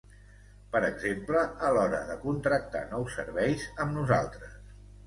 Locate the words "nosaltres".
4.01-4.63